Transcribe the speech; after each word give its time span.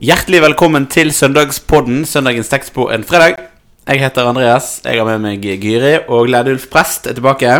Hjertelig 0.00 0.40
velkommen 0.40 0.86
til 0.88 1.10
søndagspodden, 1.12 2.04
søndagens 2.08 2.48
tekst 2.48 2.72
på 2.76 2.86
en 2.94 3.02
fredag. 3.04 3.36
Jeg 3.90 4.00
heter 4.00 4.28
Andreas, 4.30 4.78
jeg 4.84 4.96
har 5.00 5.04
med 5.08 5.20
meg 5.24 5.42
Gyri, 5.60 5.96
og 6.08 6.28
Ledulf 6.30 6.68
Prest 6.72 7.08
er 7.10 7.16
tilbake. 7.18 7.50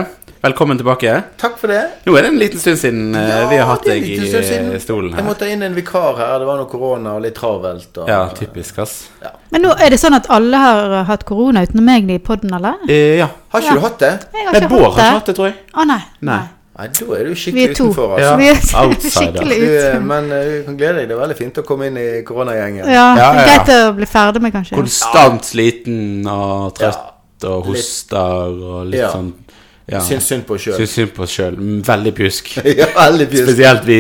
Velkommen 0.41 0.79
tilbake. 0.81 1.19
Takk 1.41 1.59
for 1.61 1.69
det. 1.69 1.83
Nå 2.09 2.15
er 2.17 2.25
det 2.25 2.31
en 2.31 2.39
liten 2.41 2.61
stund 2.63 2.79
siden 2.81 3.11
ja, 3.13 3.43
vi 3.51 3.59
har 3.61 3.67
hatt 3.69 3.85
deg 3.85 4.07
i 4.09 4.15
stolen 4.25 4.47
siden. 4.47 4.71
eh, 4.73 5.19
Jeg 5.19 5.27
måtte 5.27 5.51
inn 5.53 5.63
en 5.67 5.75
vikar 5.77 6.17
her. 6.17 6.39
Det 6.41 6.47
var 6.49 6.63
noe 6.63 6.71
korona 6.71 7.13
og 7.19 7.27
litt 7.27 7.37
travelt. 7.37 7.91
Og, 8.01 8.09
Ja, 8.09 8.23
typisk, 8.39 8.79
ass. 8.81 8.95
Men 9.53 9.67
nå 9.67 9.75
er 9.77 9.91
det 9.93 9.99
sånn 10.01 10.17
at 10.17 10.31
alle 10.33 10.57
har 10.57 11.05
hatt 11.11 11.27
korona 11.29 11.67
utenom 11.67 11.85
meg 11.85 12.09
i 12.09 12.17
podden, 12.25 12.55
eller? 12.57 12.81
Eh, 12.89 13.19
ja. 13.21 13.29
Har 13.53 13.61
ikke 13.61 13.69
Ja. 13.69 13.75
du 13.75 13.81
hatt 13.85 13.99
det? 13.99 14.13
Jeg 14.33 14.47
har 14.47 14.53
Nei, 14.53 14.61
ikke 14.63 14.71
Bård 14.71 14.81
hatt 14.81 14.97
har 14.97 15.05
ikke 15.11 15.19
hatt 15.21 15.27
det, 15.27 15.37
tror 15.37 15.47
jeg. 15.51 15.57
Å 15.75 15.85
nei. 15.93 16.01
Nei. 16.23 16.41
Nei, 16.81 16.87
da 16.97 17.07
er 17.19 17.27
du 17.29 17.35
skikkelig 17.37 17.65
er 17.69 17.75
to. 17.77 17.89
utenfor. 17.91 18.15
Ja. 18.17 18.31
Altså. 18.31 18.37
Vi 18.41 18.49
er 18.49 18.87
outsider. 18.87 19.11
skikkelig 19.19 19.59
Du, 19.61 19.77
eh, 19.77 20.01
men 20.01 20.31
eh, 20.33 20.47
du 20.55 20.65
kan 20.71 20.79
glede 20.81 20.95
deg. 21.03 21.09
Det 21.11 21.17
er 21.17 21.21
veldig 21.21 21.37
fint 21.37 21.61
å 21.61 21.65
komme 21.69 21.91
inn 21.91 21.99
i 22.01 22.09
koronagjengen. 22.25 22.87
Ja, 22.89 22.95
Ja, 22.95 23.05
ja, 23.21 23.31
ja. 23.37 23.45
greit 23.51 23.73
å 23.77 23.93
bli 23.99 24.09
ferdig 24.09 24.43
med, 24.47 24.55
kanskje. 24.57 24.79
Konstant 24.81 25.45
sliten 25.45 26.27
og 26.27 26.73
trøtt 26.79 27.45
Ja. 27.45 27.49
og 27.53 27.67
hoster 27.69 28.49
og 28.73 28.87
litt 28.89 29.01
Ja. 29.03 29.13
sånn 29.13 29.33
ja. 29.91 29.99
Syns 30.07 30.23
synd 30.31 30.45
på 30.47 30.55
oss 30.55 30.63
sjøl. 30.63 30.77
Syns 30.79 30.93
synd 30.95 31.11
på 31.17 31.23
oss 31.25 31.33
sjøl. 31.35 31.57
Veldig 31.83 32.13
pjusk. 32.15 32.51
ja, 32.81 32.87
veldig 32.95 33.27
pjusk. 33.33 33.43
Spesielt 33.49 33.85
vi. 33.89 33.97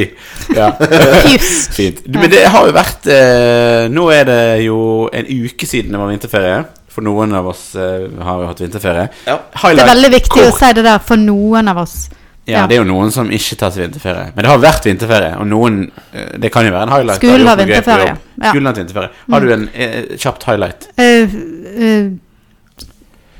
Ja. 0.54 0.68
Pjusk. 0.78 1.72
Fint. 1.80 2.02
Du, 2.06 2.18
Men 2.20 2.30
det 2.30 2.44
har 2.46 2.68
jo 2.68 2.72
vært 2.76 3.08
eh, 3.10 3.88
Nå 3.90 4.04
er 4.14 4.24
det 4.28 4.38
jo 4.68 5.08
en 5.12 5.26
uke 5.26 5.66
siden 5.66 5.90
det 5.90 5.98
var 5.98 6.12
vinterferie. 6.12 6.60
For 6.90 7.02
noen 7.06 7.34
av 7.34 7.46
oss 7.50 7.74
eh, 7.74 8.06
har 8.22 8.40
jo 8.44 8.46
hatt 8.52 8.62
vinterferie. 8.62 9.08
Ja. 9.26 9.36
Det 9.50 9.82
er 9.82 9.90
veldig 9.90 10.12
viktig 10.14 10.46
å 10.46 10.54
si 10.56 10.70
det 10.78 10.86
der 10.86 11.02
for 11.02 11.18
noen 11.18 11.68
av 11.74 11.82
oss. 11.82 12.08
Ja, 12.50 12.64
det 12.68 12.76
er 12.76 12.82
jo 12.82 12.88
noen 12.88 13.12
som 13.14 13.30
ikke 13.34 13.58
tar 13.60 13.72
seg 13.74 13.86
vinterferie. 13.86 14.30
Men 14.34 14.46
det 14.46 14.50
har 14.52 14.62
vært 14.62 14.88
vinterferie, 14.88 15.34
og 15.40 15.48
noen 15.50 15.80
eh, 16.12 16.32
Det 16.42 16.50
kan 16.52 16.66
jo 16.66 16.74
være 16.74 16.88
en 16.88 16.94
highlight. 16.94 17.22
Skulle 17.22 17.54
på 17.56 17.64
vinterferie, 17.64 18.14
ja. 18.16 18.50
Skulle 18.50 18.72
hatt 18.72 18.80
vinterferie. 18.82 19.10
Har 19.34 19.44
du 19.44 19.52
en 19.56 19.68
eh, 19.74 20.00
kjapt 20.16 20.46
highlight? 20.48 20.88
Uh, 21.00 21.36
uh, 21.76 22.88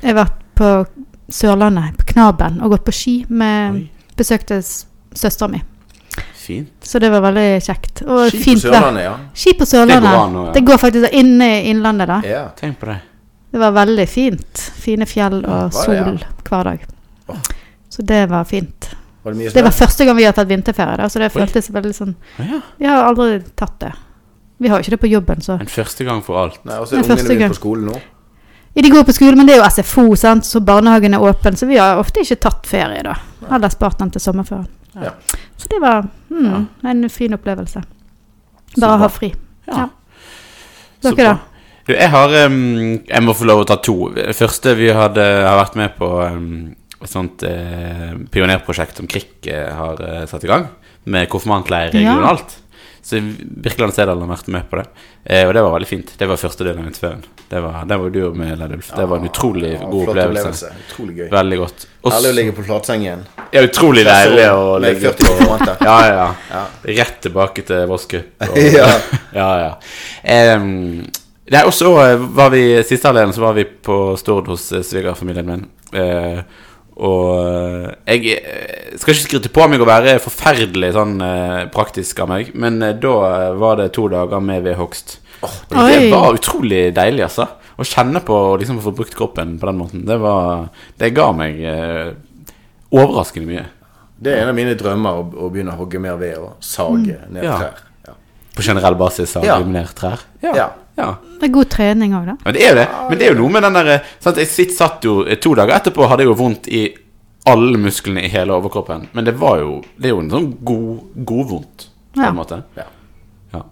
jeg 0.01 0.09
har 0.09 0.17
vært 0.23 0.39
på 0.57 0.71
Sørlandet, 1.31 1.97
på 1.99 2.07
Knaben, 2.13 2.61
og 2.61 2.75
gått 2.75 2.87
på 2.87 2.95
ski 2.95 3.15
med 3.29 3.77
Oi. 3.77 3.83
Besøkte 4.17 4.59
søstera 4.61 5.47
mi. 5.51 5.61
Fint. 6.35 6.73
Så 6.83 6.99
det 6.99 7.09
var 7.13 7.23
veldig 7.23 7.61
kjekt. 7.63 8.01
Og 8.03 8.27
Ski 8.29 8.41
fint 8.43 8.59
på 8.59 8.67
Sørlandet, 8.67 9.05
ja. 9.05 9.13
Ski 9.33 9.53
på 9.57 9.67
Det 9.69 9.99
går 10.01 10.09
an 10.09 10.35
ja. 10.35 10.51
Det 10.53 10.65
går 10.67 10.81
faktisk 10.81 11.13
inn 11.13 11.41
i 11.41 11.51
Innlandet, 11.71 12.09
da. 12.09 12.21
ja. 12.27 12.43
Tenk 12.57 12.79
på 12.79 12.89
det. 12.89 12.97
Det 13.51 13.59
var 13.59 13.71
veldig 13.75 14.07
fint. 14.09 14.63
Fine 14.79 15.05
fjell 15.05 15.41
og 15.41 15.51
var 15.51 15.69
det, 15.69 15.95
ja? 15.97 16.05
sol 16.07 16.49
hver 16.49 16.69
dag. 16.69 16.85
Så 17.91 18.01
det 18.07 18.25
var 18.31 18.43
fint. 18.47 18.89
Var 19.23 19.33
det 19.33 19.37
mye 19.39 19.53
Det 19.53 19.63
var 19.63 19.75
første 19.75 20.05
gang 20.07 20.17
vi 20.17 20.25
har 20.25 20.33
tatt 20.37 20.49
vinterferie, 20.49 20.97
da, 20.97 21.09
så 21.09 21.21
det 21.21 21.29
føltes 21.33 21.69
veldig 21.73 21.93
sånn 21.93 22.15
ja. 22.39 22.61
Vi 22.79 22.87
har 22.89 23.05
aldri 23.05 23.41
tatt 23.59 23.77
det. 23.83 23.91
Vi 24.61 24.69
har 24.69 24.79
jo 24.79 24.85
ikke 24.85 24.95
det 24.95 25.01
på 25.01 25.11
jobben, 25.11 25.41
så 25.41 25.59
En 25.61 25.69
første 25.69 26.05
gang 26.05 26.23
for 26.25 26.37
alt. 26.41 26.59
Nei, 26.65 26.79
og 26.81 26.89
så 26.89 26.97
er 26.99 27.05
ungene 27.05 27.37
gang. 27.39 27.53
på 27.53 27.59
skolen 27.59 27.87
nå. 27.89 28.01
Ja, 28.73 28.81
De 28.81 28.89
går 28.89 29.03
på 29.03 29.13
skole, 29.13 29.35
men 29.35 29.47
det 29.49 29.55
er 29.55 29.63
jo 29.63 29.69
SFO, 29.69 30.03
sant? 30.15 30.45
så 30.45 30.61
barnehagen 30.63 31.13
er 31.13 31.23
åpen. 31.23 31.57
Så 31.57 31.65
vi 31.67 31.79
har 31.81 31.99
ofte 31.99 32.21
ikke 32.21 32.37
tatt 32.45 32.67
ferie, 32.69 33.01
da. 33.03 33.15
Heller 33.49 33.73
spart 33.73 33.99
den 33.99 34.11
til 34.13 34.21
sommerferien. 34.21 34.69
Ja. 35.01 35.15
Så 35.57 35.67
det 35.71 35.79
var 35.81 36.05
mm, 36.29 36.67
en 36.87 37.09
fin 37.09 37.33
opplevelse. 37.33 37.81
Bare 38.77 38.95
å 38.95 39.01
ha 39.01 39.09
fri. 39.11 39.33
Ja. 39.67 39.87
Ja. 39.87 39.89
Dere, 41.01 41.33
da? 41.33 41.37
Du, 41.87 41.93
jeg 41.95 42.09
har 42.13 42.33
um, 42.45 42.99
Jeg 43.07 43.23
må 43.25 43.33
få 43.33 43.47
lov 43.49 43.63
å 43.63 43.67
ta 43.67 43.79
to. 43.81 43.95
Det 44.15 44.35
første 44.37 44.75
vi 44.77 44.91
hadde, 44.93 45.25
har 45.47 45.57
vært 45.57 45.77
med 45.79 45.95
på 45.97 46.11
em, 46.27 46.47
et 47.03 47.09
sånt 47.11 47.43
eh, 47.47 48.11
pionerprosjekt 48.31 48.97
som 49.01 49.07
KRIK 49.09 49.47
eh, 49.53 49.69
har 49.77 50.01
eh, 50.07 50.25
satt 50.29 50.43
i 50.43 50.51
gang. 50.51 50.67
Med 51.03 51.29
konfirmantleir 51.29 51.89
Ja. 51.95 51.99
regionalt. 51.99 52.57
Så 53.01 53.17
Birkeland 53.41 53.95
Sedal 53.95 54.19
har 54.21 54.27
vært 54.29 54.47
med 54.53 54.67
på 54.69 54.77
det. 54.77 54.83
Eh, 55.25 55.47
og 55.47 55.55
det 55.57 55.61
var 55.65 55.71
veldig 55.73 55.87
fint. 55.89 56.11
Det 56.19 56.27
var 56.29 56.37
første 56.37 56.63
delen 56.67 56.83
av 56.83 56.85
vinterferien. 56.91 57.23
Det 57.49 57.59
var, 57.63 57.79
det 57.89 57.97
var 57.99 58.11
du 58.13 58.19
med, 58.37 58.51
Ledulf. 58.59 58.91
Det 58.95 59.05
var 59.09 59.17
en 59.17 59.25
utrolig 59.27 59.71
Ja, 59.73 59.87
god 59.89 60.09
opplevelse. 60.11 60.43
opplevelse. 60.45 60.69
Utrolig 60.85 61.15
gøy. 61.17 61.29
Veldig 61.33 61.57
godt. 61.63 61.87
Også, 62.03 62.13
Herlig 62.15 62.29
å 62.29 62.35
ligge 62.37 62.53
på 62.59 62.65
flatsengen. 62.69 63.23
ja, 63.51 63.63
utrolig 63.65 64.05
deilig 64.05 64.45
å 64.53 64.77
ligge 64.85 65.11
på. 65.17 65.33
Ja, 65.81 65.97
ja. 66.07 66.27
Ja. 66.51 66.61
Rett 67.01 67.17
tilbake 67.25 67.65
til 67.67 67.87
Voss 67.89 68.05
Cup. 68.05 68.29
Ja. 68.77 68.87
ja, 69.33 69.49
ja. 69.65 70.55
Um, 70.55 71.01
Nei, 71.51 71.65
også 71.67 71.89
eh, 72.05 72.21
var 72.37 72.53
vi 72.53 72.61
Siste 72.87 73.09
halvdelen 73.09 73.33
så 73.35 73.41
var 73.43 73.57
vi 73.57 73.65
på 73.65 73.95
Stord 74.21 74.47
hos 74.47 74.69
eh, 74.71 74.85
svigerfamilien 74.87 75.49
min. 75.49 75.65
Eh, 75.91 76.39
og 77.01 77.29
eh, 77.41 78.15
jeg 78.15 78.37
eh, 78.37 78.93
skal 79.01 79.15
ikke 79.15 79.23
skryte 79.25 79.51
på 79.53 79.65
meg 79.71 79.81
å 79.81 79.87
være 79.89 80.19
forferdelig 80.21 80.91
sånn 80.93 81.15
eh, 81.25 81.63
praktisk 81.73 82.19
av 82.21 82.29
meg, 82.29 82.51
men 82.53 82.77
da 83.01 83.15
var 83.57 83.79
det 83.81 83.89
to 83.97 84.05
dager 84.11 84.43
med 84.43 84.61
vedhogst. 84.67 85.17
Og 85.41 85.73
det 85.73 85.97
Oi. 86.03 86.09
var 86.13 86.37
utrolig 86.37 86.83
deilig, 86.93 87.23
altså. 87.25 87.47
Å 87.81 87.85
kjenne 87.87 88.21
på 88.21 88.35
å 88.51 88.57
liksom 88.61 88.77
få 88.83 88.91
brukt 88.93 89.15
kroppen 89.17 89.55
på 89.57 89.65
den 89.71 89.79
måten. 89.79 90.03
Det 90.05 90.19
var 90.21 90.67
Det 91.01 91.09
ga 91.17 91.31
meg 91.33 91.57
eh, 91.65 92.11
overraskende 92.93 93.49
mye. 93.49 93.63
Det 94.21 94.35
er 94.35 94.43
en 94.43 94.51
av 94.51 94.57
mine 94.59 94.75
drømmer 94.77 95.17
å, 95.17 95.23
å 95.47 95.49
begynne 95.49 95.73
å 95.73 95.79
hogge 95.79 96.01
mer 96.03 96.19
ved 96.21 96.37
og 96.37 96.59
sage 96.61 97.17
ned 97.31 97.41
Ja. 97.47 97.55
trær. 97.57 97.79
Ja. 97.81 97.87
På 98.55 98.61
generell 98.65 98.95
basis 98.99 99.35
av 99.37 99.45
Ja. 99.45 99.59
trær. 99.95 100.19
Ja. 100.41 100.71
ja. 100.97 101.15
Det 101.39 101.47
er 101.49 101.53
god 101.53 101.69
trening 101.69 102.13
òg, 102.13 102.25
da. 102.25 102.35
Ja, 102.45 102.51
det 102.51 102.61
er 102.63 102.69
jo 102.69 102.75
det. 102.75 102.87
Men 103.09 103.17
det 103.19 103.25
er 103.27 103.33
jo 103.33 103.39
noe 103.41 103.49
med 103.55 103.63
den 103.63 103.73
der 103.79 104.01
sant? 104.19 104.37
Jeg 104.37 104.47
sitt, 104.47 104.73
satt 104.77 105.03
jo 105.07 105.21
eh, 105.25 105.39
To 105.41 105.53
dager 105.55 105.73
etterpå 105.77 106.07
hadde 106.07 106.25
jeg 106.25 106.31
jo 106.31 106.37
vondt 106.37 106.67
i 106.67 106.81
alle 107.49 107.77
musklene 107.81 108.25
i 108.27 108.29
hele 108.29 108.53
overkroppen. 108.53 109.07
Men 109.13 109.25
det 109.25 109.33
var 109.39 109.59
jo 109.63 109.81
Det 109.97 110.09
er 110.11 110.13
jo 110.15 110.19
en 110.19 110.29
sånn 110.29 110.49
god, 110.63 111.15
god 111.25 111.47
vondt, 111.55 111.87
på 112.13 112.21
Ja. 112.21 112.31
måte. 112.35 112.63
Ja. 112.77 112.83
Ja. 113.53 113.63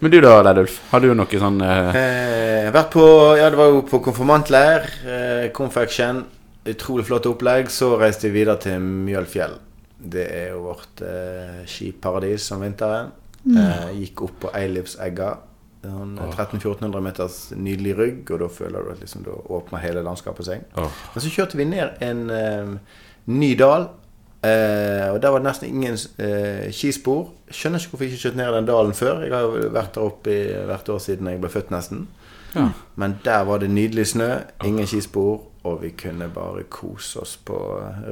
Men 0.00 0.10
du 0.10 0.20
da, 0.20 0.42
Leidulf? 0.42 0.80
Har 0.90 1.00
du 1.00 1.14
noe 1.14 1.40
sånn 1.40 1.60
uh... 1.62 1.94
Eh, 1.96 2.70
vært 2.74 2.90
på 2.92 3.04
Ja, 3.38 3.48
det 3.50 3.58
var 3.58 3.72
jo 3.72 3.82
på 3.88 4.02
konfirmantleir. 4.04 4.86
Eh, 5.06 5.50
Confection. 5.56 6.24
Utrolig 6.66 7.06
flott 7.08 7.26
opplegg. 7.26 7.70
Så 7.72 7.94
reiste 8.00 8.28
vi 8.28 8.40
videre 8.42 8.58
til 8.60 8.78
Mjølfjell. 8.80 9.56
Det 10.04 10.24
er 10.28 10.48
jo 10.52 10.64
vårt 10.68 11.00
eh, 11.02 11.62
skiparadis 11.66 12.50
om 12.52 12.60
vinteren. 12.60 13.10
Eh, 13.44 13.90
gikk 14.00 14.22
opp 14.24 14.38
på 14.40 14.52
Eilivsegga. 14.56 15.32
Sånn 15.84 16.14
1300-1400 16.16 17.00
meters 17.04 17.34
nydelig 17.60 17.92
rygg, 17.98 18.30
og 18.32 18.38
da 18.40 18.46
føler 18.48 18.86
du 18.86 18.92
at 18.94 19.02
liksom, 19.04 19.24
da 19.26 19.34
åpner 19.52 19.82
hele 19.84 20.00
landskapet 20.06 20.46
seg. 20.46 20.62
Oh. 20.80 20.88
Men 21.12 21.20
så 21.26 21.28
kjørte 21.34 21.58
vi 21.60 21.66
ned 21.68 22.00
en 22.06 22.22
eh, 22.32 22.70
ny 23.28 23.50
dal, 23.60 23.90
eh, 24.40 25.10
og 25.12 25.18
der 25.20 25.34
var 25.34 25.42
det 25.44 25.48
nesten 25.50 25.68
ingen 25.68 25.98
eh, 26.24 26.70
skispor. 26.72 27.34
Skjønner 27.52 27.82
ikke 27.84 27.92
hvorfor 27.92 28.06
jeg 28.08 28.14
ikke 28.16 28.22
kjørte 28.30 28.40
ned 28.40 28.56
den 28.56 28.70
dalen 28.72 28.96
før. 28.96 29.20
Jeg 29.26 29.34
har 29.36 29.44
jo 29.44 29.68
vært 29.76 29.98
der 29.98 30.08
oppe 30.08 30.32
i 30.38 30.64
hvert 30.70 30.88
år 30.96 31.02
siden 31.04 31.28
jeg 31.34 31.42
ble 31.44 31.52
født, 31.52 31.70
nesten. 31.74 32.06
Ja. 32.54 32.68
Men 32.96 33.18
der 33.26 33.44
var 33.44 33.60
det 33.60 33.68
nydelig 33.74 34.06
snø, 34.14 34.30
ingen 34.64 34.86
skispor, 34.88 35.42
og 35.68 35.82
vi 35.82 35.90
kunne 36.00 36.30
bare 36.32 36.64
kose 36.72 37.20
oss 37.20 37.36
på 37.44 37.56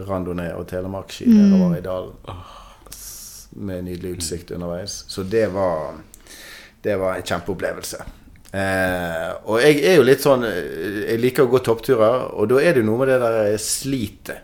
randonee 0.09 0.53
og 0.56 0.66
telemarkski 0.69 1.25
nedover 1.31 1.76
i 1.78 1.82
dalen. 1.84 2.12
S- 2.92 3.22
Med 3.52 3.84
nydelig 3.84 4.18
utsikt 4.18 4.50
underveis. 4.50 5.04
Så 5.08 5.22
det 5.22 5.46
var 5.52 6.00
Det 6.82 6.96
var 6.98 7.14
en 7.14 7.22
kjempeopplevelse. 7.22 8.04
Eh, 8.52 9.28
og 9.48 9.62
jeg 9.62 9.78
er 9.80 9.94
jo 9.96 10.04
litt 10.04 10.20
sånn 10.20 10.42
eh, 10.44 10.96
Jeg 11.06 11.20
liker 11.22 11.46
å 11.46 11.52
gå 11.54 11.62
toppturer, 11.64 12.26
og 12.36 12.50
da 12.50 12.58
er 12.60 12.74
det 12.74 12.82
jo 12.82 12.88
noe 12.91 13.00
med 13.00 13.08
det 13.08 13.20
der 13.22 13.54
slitet. 13.62 14.42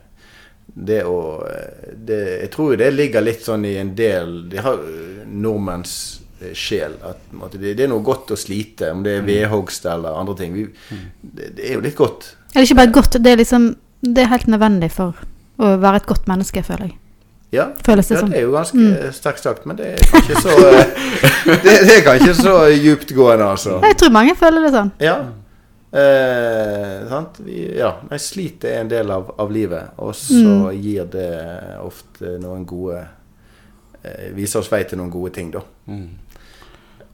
Det 0.64 1.02
å 1.04 1.18
eh, 1.44 1.90
det, 1.92 2.20
Jeg 2.44 2.52
tror 2.54 2.72
jo 2.72 2.78
det 2.80 2.88
ligger 2.94 3.24
litt 3.24 3.44
sånn 3.44 3.66
i 3.68 3.74
en 3.80 3.94
del 3.98 4.48
De 4.48 4.62
har 4.64 4.80
nordmenns 5.28 5.94
eh, 6.40 6.54
sjel. 6.56 6.96
At 7.04 7.20
det, 7.58 7.74
det 7.74 7.84
er 7.84 7.92
noe 7.92 8.04
godt 8.06 8.32
å 8.32 8.38
slite, 8.38 8.92
om 8.94 9.02
det 9.04 9.18
er 9.18 9.26
vedhogst 9.28 9.88
eller 9.90 10.16
andre 10.20 10.38
ting. 10.40 10.56
Vi, 10.56 10.68
det, 11.20 11.52
det 11.58 11.68
er 11.68 11.76
jo 11.76 11.84
litt 11.84 11.98
godt. 11.98 12.30
Er 12.54 12.62
det 12.62 12.68
ikke 12.70 12.80
bare 12.80 12.94
godt? 13.00 13.20
Det 13.20 13.34
er 13.34 13.42
liksom 13.42 13.68
Det 14.00 14.22
er 14.22 14.30
helt 14.30 14.48
nødvendig 14.48 14.92
for 14.94 15.18
å 15.58 15.74
være 15.82 16.00
et 16.00 16.08
godt 16.08 16.28
menneske, 16.30 16.62
føler 16.62 16.92
jeg. 16.92 16.96
Ja, 17.52 17.70
Føles 17.84 18.10
det 18.10 18.18
ja 18.18 18.26
det 18.28 18.36
er 18.36 18.42
jo 18.44 18.52
ganske 18.52 19.12
sterkt 19.16 19.40
sagt, 19.40 19.64
men 19.64 19.78
det 19.78 19.94
er 19.94 20.08
kanskje 20.10 20.40
så 20.44 20.56
eh, 20.68 20.90
det, 21.64 21.76
det 21.88 21.94
er 21.94 22.02
kanskje 22.04 22.34
så 22.42 22.56
djuptgående, 22.74 23.46
altså. 23.54 23.78
Jeg 23.88 23.96
tror 24.02 24.12
mange 24.12 24.34
føler 24.36 24.66
det 24.66 24.72
sånn. 24.74 24.90
Ja. 25.00 25.14
Eh, 25.88 27.08
sant? 27.08 27.40
Vi, 27.40 27.62
ja. 27.78 27.94
Nei, 28.10 28.20
slit 28.20 28.68
er 28.68 28.82
en 28.82 28.90
del 28.92 29.08
av, 29.14 29.32
av 29.40 29.52
livet, 29.52 29.94
og 30.04 30.12
så 30.18 30.68
gir 30.76 31.08
det 31.08 31.30
ofte 31.80 32.36
noen 32.42 32.66
gode 32.68 33.00
eh, 33.00 34.28
Viser 34.36 34.60
oss 34.60 34.68
vei 34.68 34.82
til 34.84 35.00
noen 35.00 35.12
gode 35.12 35.32
ting, 35.40 35.52
da. 35.54 35.64
mm. 35.88 36.08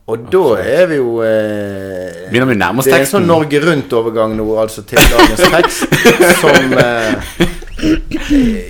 Og 0.05 0.27
da 0.29 0.41
er 0.61 0.89
vi 0.91 0.99
jo 0.99 1.13
eh, 1.25 2.27
Begynner 2.29 2.51
vi 2.51 2.57
nærme 2.61 2.83
oss 2.83 2.89
Det 2.91 2.93
er 2.93 3.07
en 3.07 3.09
sånn 3.09 3.25
Norge 3.31 3.61
Rundt-overgang 3.63 4.35
nå, 4.37 4.45
altså 4.61 4.83
til 4.85 5.01
dagens 5.01 5.47
tekst, 5.55 5.95
som 6.43 6.75
eh, 6.77 7.39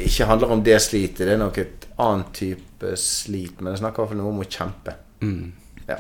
ikke 0.07 0.29
handler 0.29 0.55
om 0.57 0.63
det 0.65 0.81
slitet. 0.83 1.25
Det 1.27 1.35
er 1.35 1.41
nok 1.41 1.59
et 1.63 1.87
annet 2.03 2.33
type 2.37 2.97
slit, 3.01 3.61
men 3.61 3.73
det 3.73 3.81
snakker 3.83 4.01
i 4.01 4.05
hvert 4.05 4.15
fall 4.15 4.23
noe 4.23 4.33
om 4.33 4.43
å 4.43 4.49
kjempe. 4.49 4.97
Mm. 5.25 5.53
Ja. 5.89 5.99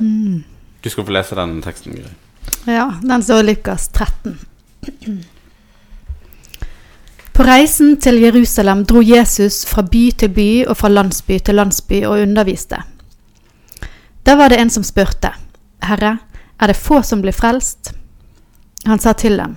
Du 0.80 0.90
skal 0.90 1.06
få 1.06 1.14
lese 1.14 1.38
den 1.38 1.60
teksten, 1.64 1.96
Gry. 1.96 2.10
Ja, 2.68 2.88
den 3.02 3.22
står 3.22 3.40
i 3.40 3.46
Lukas 3.52 3.88
13. 3.88 4.38
På 7.34 7.42
reisen 7.42 7.96
til 8.00 8.20
Jerusalem 8.22 8.84
dro 8.86 9.00
Jesus 9.02 9.64
fra 9.66 9.82
by 9.82 10.04
til 10.22 10.30
by 10.30 10.48
og 10.68 10.76
fra 10.78 10.90
landsby 10.92 11.40
til 11.42 11.58
landsby 11.58 12.04
og 12.06 12.20
underviste. 12.22 12.78
Da 14.24 14.36
var 14.38 14.52
det 14.52 14.60
en 14.62 14.70
som 14.70 14.84
spurte, 14.86 15.32
Herre, 15.82 16.18
er 16.60 16.70
det 16.70 16.78
få 16.78 17.02
som 17.02 17.24
blir 17.24 17.34
frelst? 17.34 17.90
Han 18.86 19.00
sa 19.02 19.12
til 19.18 19.36
dem, 19.40 19.56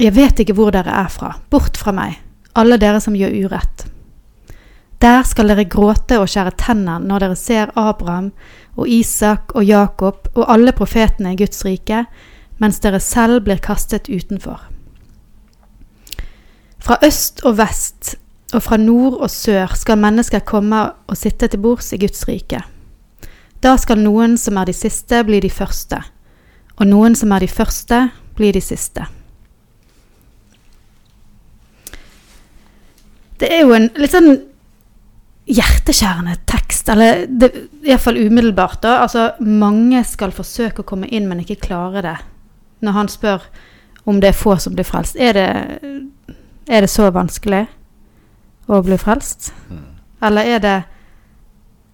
Jeg 0.00 0.14
vet 0.16 0.38
ikke 0.40 0.54
hvor 0.56 0.72
dere 0.72 0.94
er 0.96 1.08
fra, 1.12 1.34
bort 1.52 1.76
fra 1.76 1.92
meg, 1.92 2.14
alle 2.56 2.78
dere 2.80 3.02
som 3.04 3.16
gjør 3.18 3.34
urett. 3.44 3.82
Der 5.00 5.20
skal 5.28 5.52
dere 5.52 5.66
gråte 5.68 6.16
og 6.20 6.28
skjære 6.28 6.54
tenner 6.60 7.02
når 7.04 7.24
dere 7.24 7.36
ser 7.36 7.72
Abraham 7.76 8.30
og 8.80 8.88
Isak 8.88 9.52
og 9.52 9.64
Jakob 9.68 10.30
og 10.32 10.48
alle 10.48 10.72
profetene 10.76 11.34
i 11.34 11.38
Guds 11.40 11.60
rike, 11.68 12.06
mens 12.60 12.80
dere 12.80 13.00
selv 13.00 13.44
blir 13.44 13.60
kastet 13.60 14.08
utenfor. 14.08 14.64
Fra 16.80 16.96
øst 17.04 17.44
og 17.44 17.58
vest 17.60 18.16
og 18.54 18.64
fra 18.64 18.80
nord 18.80 19.20
og 19.20 19.28
sør 19.30 19.76
skal 19.76 20.00
mennesker 20.00 20.40
komme 20.48 20.80
og 21.08 21.16
sitte 21.16 21.48
til 21.48 21.60
bords 21.60 21.92
i 21.92 22.00
Guds 22.00 22.24
rike. 22.28 22.64
Da 23.60 23.76
skal 23.76 24.00
noen 24.00 24.40
som 24.40 24.56
er 24.56 24.72
de 24.72 24.72
siste, 24.72 25.20
bli 25.28 25.44
de 25.44 25.52
første, 25.52 26.00
og 26.80 26.88
noen 26.88 27.12
som 27.12 27.36
er 27.36 27.44
de 27.44 27.52
første, 27.52 28.06
bli 28.36 28.56
de 28.56 28.64
siste. 28.64 29.04
Det 33.40 33.48
er 33.48 33.64
jo 33.64 33.74
en 33.76 33.88
litt 33.96 34.12
sånn 34.12 34.34
hjerteskjærende 35.50 36.36
tekst, 36.48 36.88
eller 36.92 37.24
iallfall 37.82 38.20
umiddelbart. 38.20 38.82
da, 38.84 39.00
altså 39.04 39.30
Mange 39.40 40.02
skal 40.04 40.34
forsøke 40.36 40.84
å 40.84 40.88
komme 40.88 41.08
inn, 41.08 41.28
men 41.28 41.40
ikke 41.42 41.60
klare 41.64 42.04
det. 42.04 42.16
Når 42.84 42.96
han 42.96 43.10
spør 43.12 43.48
om 44.08 44.20
det 44.20 44.30
er 44.32 44.38
få 44.38 44.56
som 44.60 44.74
blir 44.76 44.86
frelst. 44.88 45.16
Er 45.16 45.36
det, 45.36 45.48
er 46.68 46.84
det 46.84 46.90
så 46.90 47.10
vanskelig 47.12 47.66
å 48.70 48.80
bli 48.84 48.98
frelst? 49.00 49.52
Eller 50.22 50.56
er 50.56 50.64
det 50.64 50.78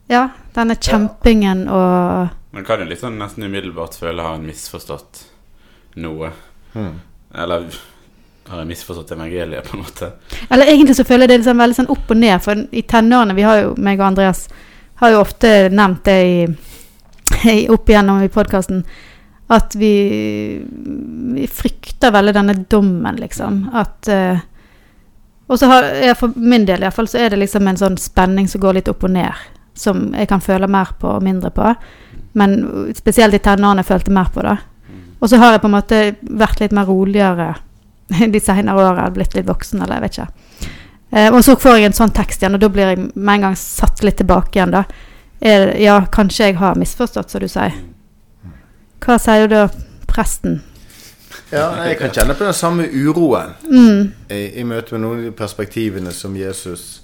Ja, 0.07 0.29
denne 0.55 0.77
kjempingen 0.79 1.65
og 1.67 2.29
Man 2.55 2.65
kan 2.65 2.79
jo 2.79 2.87
litt 2.87 3.01
sånn 3.03 3.19
nesten 3.19 3.43
umiddelbart 3.43 3.97
føle 3.99 4.23
har 4.23 4.37
han 4.37 4.47
misforstått 4.47 5.25
noe. 5.99 6.31
Eller 7.35 7.67
har 8.49 8.63
jeg 8.63 8.69
misforstått 8.71 9.13
evangeliet, 9.17 9.67
på 9.67 9.77
en 9.77 9.83
måte. 9.83 10.13
Eller 10.49 10.71
egentlig 10.71 10.97
så 10.97 11.05
føler 11.05 11.27
jeg 11.27 11.33
det 11.33 11.39
liksom 11.43 11.61
veldig 11.63 11.79
sånn 11.81 11.93
opp 11.95 12.15
og 12.15 12.21
ned, 12.21 12.37
for 12.45 12.63
i 12.71 12.83
tenårene 12.87 13.35
Vi 13.37 13.45
har 13.47 13.61
jo, 13.63 13.75
meg 13.83 14.01
og 14.01 14.11
Andreas 14.11 14.47
har 15.03 15.13
jo 15.13 15.21
ofte 15.21 15.53
nevnt 15.73 16.05
det 16.07 16.19
i, 16.25 16.37
i 17.57 17.67
opp 17.73 17.91
igjennom 17.91 18.23
i 18.23 18.33
podkasten, 18.33 18.85
at 19.53 19.75
vi, 19.79 19.93
vi 21.37 21.47
frykter 21.47 22.15
veldig 22.15 22.35
denne 22.35 22.57
dommen, 22.71 23.19
liksom. 23.23 23.67
At 23.75 24.09
uh, 24.11 24.39
Og 25.47 25.61
så 25.61 25.69
har 25.71 25.85
jeg 26.03 26.17
for 26.19 26.35
min 26.35 26.65
del 26.67 26.83
iallfall, 26.83 27.07
så 27.07 27.21
er 27.23 27.31
det 27.31 27.45
liksom 27.45 27.69
en 27.71 27.79
sånn 27.79 27.99
spenning 28.03 28.49
som 28.51 28.65
går 28.65 28.81
litt 28.81 28.89
opp 28.91 29.05
og 29.07 29.13
ned. 29.15 29.45
Som 29.79 30.09
jeg 30.17 30.27
kan 30.27 30.43
føle 30.43 30.67
mer 30.67 30.97
på 30.99 31.13
og 31.19 31.23
mindre 31.23 31.53
på. 31.55 31.69
Men 32.35 32.57
spesielt 32.99 33.37
i 33.37 33.43
tenårene 33.45 33.85
følte 33.87 34.11
mer 34.11 34.33
på 34.35 34.43
det. 34.43 34.57
Og 35.21 35.31
så 35.31 35.39
har 35.39 35.55
jeg 35.55 35.63
på 35.63 35.71
en 35.71 35.77
måte 35.77 36.01
vært 36.27 36.61
litt 36.61 36.75
mer 36.75 36.91
roligere 36.91 37.53
de 38.35 38.41
senere 38.41 38.77
åra, 38.91 39.11
blitt 39.11 39.35
litt 39.35 39.49
voksen, 39.49 39.83
eller 39.83 39.99
jeg 39.99 40.07
vet 40.07 40.19
ikke. 40.19 40.73
Eh, 41.11 41.29
og 41.33 41.43
så 41.45 41.57
får 41.59 41.79
jeg 41.79 41.91
en 41.91 41.99
sånn 42.01 42.15
tekst 42.17 42.43
igjen, 42.43 42.57
og 42.59 42.63
da 42.63 42.71
blir 42.73 42.93
jeg 42.93 43.11
med 43.15 43.35
en 43.37 43.49
gang 43.49 43.59
satt 43.61 44.03
litt 44.07 44.19
tilbake 44.21 44.59
igjen, 44.59 44.75
da. 44.75 44.87
Er, 45.41 45.75
ja, 45.81 45.99
kanskje 46.13 46.51
jeg 46.51 46.57
har 46.61 46.79
misforstått, 46.81 47.31
som 47.31 47.45
du 47.45 47.51
sier. 47.51 47.77
Hva 49.05 49.19
sier 49.21 49.51
da 49.53 49.67
presten? 50.09 50.63
Ja, 51.53 51.69
jeg 51.87 51.99
kan 52.01 52.11
kjenne 52.11 52.35
på 52.35 52.47
den 52.47 52.57
samme 52.57 52.89
uroen 52.91 53.53
Mm, 53.69 54.09
i, 54.35 54.41
i 54.59 54.65
møte 54.67 54.97
med 54.97 55.05
noen 55.05 55.21
av 55.21 55.27
de 55.29 55.35
perspektivene 55.37 56.11
som 56.15 56.35
Jesus, 56.37 57.03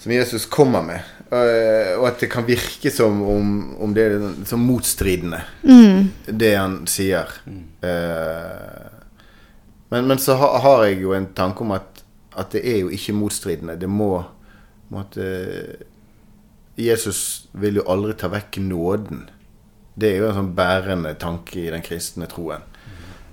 som 0.00 0.14
Jesus 0.14 0.46
kommer 0.48 0.84
med. 0.86 1.12
Eh, 1.26 1.92
og 1.98 2.06
at 2.12 2.22
det 2.22 2.30
kan 2.32 2.46
virke 2.46 2.90
som 2.94 3.18
om, 3.26 3.54
om 3.82 3.94
det 3.94 4.04
er 4.06 4.26
som 4.48 4.62
motstridende, 4.62 5.42
mm, 5.66 6.30
det 6.38 6.52
han 6.54 6.78
sier. 6.88 7.32
Eh, 7.82 8.95
men, 9.88 10.06
men 10.06 10.18
så 10.18 10.34
har, 10.34 10.58
har 10.64 10.84
jeg 10.86 11.02
jo 11.02 11.12
en 11.14 11.28
tanke 11.36 11.62
om 11.64 11.74
at, 11.76 12.02
at 12.36 12.54
det 12.54 12.64
er 12.66 12.80
jo 12.82 12.92
ikke 12.94 13.14
motstridende. 13.16 13.78
Det 13.80 13.90
må 13.90 14.24
måtte, 14.92 15.26
Jesus 16.78 17.48
vil 17.52 17.80
jo 17.80 17.86
aldri 17.90 18.16
ta 18.18 18.30
vekk 18.32 18.60
nåden. 18.64 19.26
Det 19.96 20.10
er 20.10 20.20
jo 20.20 20.30
en 20.30 20.40
sånn 20.40 20.56
bærende 20.58 21.14
tanke 21.20 21.62
i 21.62 21.70
den 21.72 21.84
kristne 21.86 22.28
troen. 22.30 22.66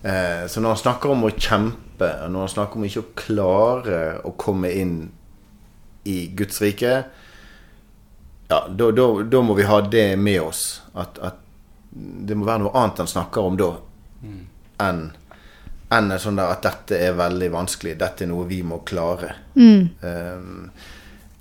Eh, 0.03 0.45
så 0.47 0.61
når 0.61 0.75
han 0.75 0.83
snakker 0.83 1.13
om 1.13 1.25
å 1.27 1.33
kjempe, 1.33 2.09
og 2.23 2.31
når 2.31 2.45
han 2.45 2.53
snakker 2.55 2.79
om 2.79 2.87
ikke 2.87 3.03
å 3.03 3.11
klare 3.19 3.99
å 4.23 4.33
komme 4.39 4.71
inn 4.71 4.97
i 6.09 6.17
Guds 6.35 6.61
rike, 6.63 6.95
ja, 8.49 8.59
da, 8.67 8.89
da, 8.91 9.07
da 9.23 9.41
må 9.41 9.55
vi 9.57 9.67
ha 9.67 9.79
det 9.87 10.13
med 10.19 10.41
oss. 10.43 10.83
At, 10.93 11.19
at 11.23 11.39
det 11.93 12.35
må 12.37 12.47
være 12.47 12.65
noe 12.65 12.75
annet 12.77 13.03
han 13.03 13.11
snakker 13.11 13.47
om 13.47 13.59
da, 13.59 13.69
enn 14.83 15.03
enn 15.97 16.11
en 16.11 16.21
sånn 16.21 16.39
der 16.39 16.51
at 16.53 16.65
dette 16.65 16.97
er 16.97 17.15
veldig 17.17 17.51
vanskelig, 17.53 17.97
dette 17.99 18.25
er 18.25 18.31
noe 18.31 18.47
vi 18.49 18.63
må 18.63 18.81
klare. 18.87 19.35
mm, 19.55 19.89
Um, 20.03 20.71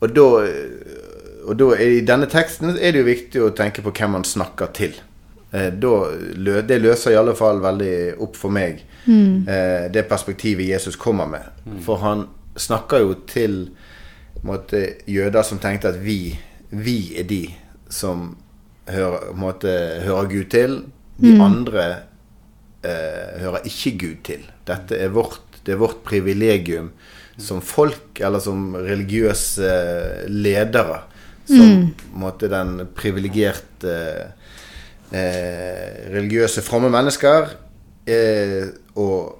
og 0.02 0.10
da 0.16 0.26
og 1.42 1.56
da 1.58 1.72
er, 1.74 1.96
I 1.98 2.04
denne 2.06 2.28
teksten 2.30 2.76
er 2.76 2.94
det 2.94 3.02
jo 3.02 3.08
viktig 3.08 3.42
å 3.42 3.54
tenke 3.56 3.82
på 3.82 3.92
hvem 3.94 4.14
man 4.16 4.26
snakker 4.26 4.70
til. 4.76 4.94
Eh, 5.52 5.70
da, 5.74 5.94
det 6.68 6.78
løser 6.80 7.12
i 7.12 7.18
alle 7.18 7.34
fall 7.36 7.60
veldig 7.62 7.96
opp 8.24 8.38
for 8.40 8.54
meg 8.54 8.78
mm, 9.04 9.48
eh, 9.50 9.88
det 9.92 10.06
perspektivet 10.10 10.70
Jesus 10.70 10.96
kommer 11.00 11.28
med. 11.28 11.50
For 11.84 12.00
han 12.04 12.26
snakker 12.56 13.02
jo 13.04 13.16
til 13.28 13.58
måtte, 14.46 14.84
jøder 15.06 15.44
som 15.46 15.60
tenkte 15.62 15.92
at 15.92 16.00
vi, 16.02 16.34
vi 16.70 17.14
er 17.20 17.28
de 17.28 17.44
som 17.92 18.32
hører, 18.88 19.32
måtte, 19.36 19.74
hører 20.06 20.30
Gud 20.30 20.48
til. 20.54 20.80
De 21.22 21.36
andre 21.38 21.84
eh, 22.82 23.40
hører 23.42 23.66
ikke 23.68 23.96
Gud 23.98 24.22
til. 24.26 24.44
Dette 24.68 24.98
er 24.98 25.12
vårt, 25.14 25.60
det 25.64 25.74
er 25.74 25.82
vårt 25.82 26.02
privilegium 26.06 26.92
som 27.40 27.62
folk, 27.64 28.20
eller 28.20 28.42
som 28.42 28.74
religiøse 28.76 29.70
ledere. 30.28 31.02
Som 31.48 31.92
på 31.98 32.08
en 32.14 32.22
måte 32.22 32.48
den 32.48 32.76
privilegerte 32.94 33.94
eh, 35.10 36.10
religiøse, 36.12 36.62
fromme 36.62 36.90
mennesker. 36.92 37.48
Eh, 38.06 38.68
og, 38.98 39.38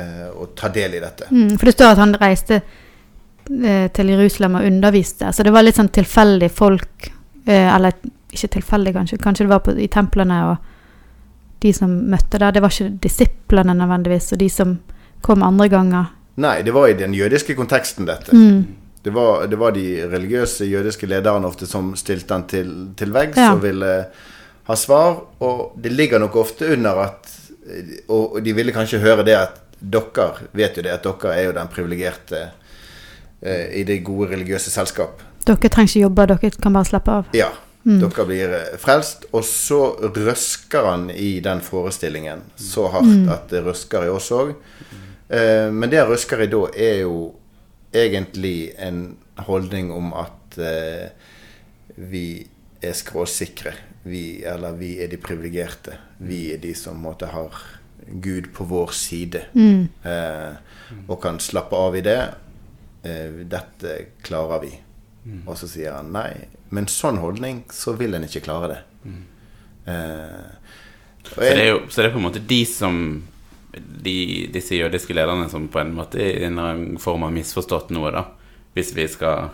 og 0.00 0.52
ta 0.56 0.70
del 0.72 0.94
i 0.96 1.02
dette. 1.02 1.26
mm. 1.30 1.58
For 1.58 1.68
det 1.68 1.74
står 1.74 1.92
at 1.92 2.00
han 2.00 2.14
reiste 2.20 2.60
eh, 2.60 3.88
til 3.92 4.12
Jerusalem 4.14 4.58
og 4.60 4.66
underviste, 4.68 5.32
så 5.32 5.44
det 5.44 5.52
var 5.52 5.66
litt 5.66 5.76
sånn 5.76 5.90
tilfeldig 5.92 6.48
folk 6.54 7.10
eh, 7.44 7.66
Eller 7.74 7.96
ikke 8.30 8.52
tilfeldig, 8.56 8.94
kanskje. 8.94 9.18
Kanskje 9.20 9.44
det 9.44 9.52
var 9.52 9.62
på, 9.66 9.74
i 9.74 9.88
templene 9.90 10.38
og 10.52 10.69
de 11.62 11.72
som 11.76 11.90
møtte 12.10 12.38
der. 12.40 12.52
Det 12.56 12.62
var 12.64 12.72
ikke 12.74 12.98
disiplene 13.04 13.74
nødvendigvis, 13.76 14.32
og 14.32 14.38
de 14.40 14.48
som 14.52 14.78
kom 15.22 15.42
andre 15.44 15.68
ganger. 15.68 16.10
Nei, 16.40 16.62
det 16.64 16.72
var 16.72 16.88
i 16.88 16.94
den 16.96 17.12
jødiske 17.14 17.54
konteksten, 17.58 18.06
dette. 18.08 18.32
Mm. 18.36 18.62
Det, 19.02 19.10
var, 19.12 19.46
det 19.50 19.58
var 19.60 19.72
de 19.76 19.84
religiøse 20.08 20.64
jødiske 20.68 21.06
lederne 21.06 21.46
ofte 21.48 21.66
som 21.68 21.92
stilte 21.96 22.32
den 22.34 22.46
til, 22.48 22.70
til 22.96 23.12
veggs 23.12 23.36
Ja. 23.36 23.52
og 23.54 23.62
ville 23.64 23.90
ha 24.70 24.76
svar. 24.76 25.20
Og 25.40 25.74
det 25.82 25.92
ligger 25.92 26.18
nok 26.22 26.36
ofte 26.36 26.72
under 26.72 27.04
at 27.08 27.36
Og 28.08 28.34
og 28.36 28.42
de 28.42 28.52
ville 28.56 28.72
kanskje 28.72 28.98
høre 28.98 29.22
det 29.24 29.34
at 29.36 29.58
dere 29.80 30.48
vet 30.56 30.76
jo 30.76 30.82
det, 30.82 30.90
at 30.90 31.04
dere 31.04 31.34
er 31.36 31.44
jo 31.44 31.52
den 31.52 31.68
privilegerte 31.68 32.40
eh, 33.42 33.80
i 33.80 33.84
det 33.84 34.02
gode 34.04 34.30
religiøse 34.32 34.70
selskap. 34.72 35.20
Dere 35.46 35.68
trenger 35.68 35.88
ikke 35.92 36.02
jobbe, 36.06 36.26
dere 36.26 36.50
kan 36.62 36.72
bare 36.72 36.88
slappe 36.88 37.10
av. 37.20 37.28
Ja. 37.36 37.48
Dere 37.82 38.26
blir 38.28 38.54
eh, 38.54 38.76
frelst. 38.80 39.26
Og 39.32 39.44
så 39.46 39.80
røsker 40.04 40.88
han 40.90 41.08
i 41.10 41.38
den 41.44 41.62
forestillingen 41.64 42.44
så 42.60 42.88
hardt 42.92 43.30
at 43.32 43.48
det 43.52 43.64
røsker 43.66 44.06
i 44.06 44.12
oss 44.12 44.30
òg. 44.36 44.54
Eh, 45.28 45.68
men 45.72 45.90
det 45.90 46.02
han 46.02 46.10
røsker 46.10 46.44
i 46.44 46.50
da, 46.50 46.64
er 46.76 47.02
jo 47.04 47.30
egentlig 47.92 48.72
en 48.78 49.04
holdning 49.46 49.90
om 49.94 50.12
at 50.18 50.58
eh, 50.60 51.08
vi 51.96 52.26
er 52.82 52.96
skråsikre. 52.96 53.74
Vi, 54.02 54.42
eller 54.48 54.76
vi 54.80 54.94
er 55.02 55.10
de 55.12 55.18
privilegerte. 55.20 55.98
Vi 56.24 56.50
er 56.54 56.60
de 56.62 56.72
som 56.76 57.00
måtte 57.00 57.28
har 57.32 57.56
Gud 58.10 58.52
på 58.56 58.64
vår 58.64 58.94
side. 58.96 59.44
Mm. 59.52 59.88
Eh, 60.02 61.00
og 61.06 61.20
kan 61.22 61.40
slappe 61.42 61.76
av 61.76 61.96
i 61.96 62.04
det. 62.04 62.20
Eh, 63.04 63.42
dette 63.48 63.96
klarer 64.24 64.64
vi. 64.64 64.72
Og 65.46 65.56
så 65.58 65.68
sier 65.68 65.92
han 65.98 66.12
nei, 66.14 66.30
med 66.70 66.86
en 66.86 66.92
sånn 66.92 67.18
holdning 67.20 67.64
så 67.74 67.92
vil 67.98 68.16
en 68.16 68.24
ikke 68.24 68.44
klare 68.46 68.70
det. 68.72 68.80
Eh, 69.90 70.48
jeg, 71.20 71.34
Så 71.34 71.40
det, 71.40 71.50
er 71.60 71.68
jo, 71.68 71.80
så 71.88 72.00
det 72.00 72.08
er 72.08 72.14
på 72.14 72.20
en 72.20 72.26
måte 72.26 72.42
de 72.48 72.60
som 72.68 72.96
de, 73.70 74.14
Disse 74.52 74.76
jødiske 74.78 75.14
lederne 75.14 75.48
som 75.50 75.68
på 75.70 75.80
en 75.80 75.92
måte 75.94 76.20
i 76.20 76.44
en 76.48 76.98
form 77.00 77.26
har 77.26 77.34
misforstått 77.34 77.92
noe, 77.94 78.12
da. 78.14 78.24
Hvis 78.74 78.94
vi 78.96 79.06
skal 79.10 79.50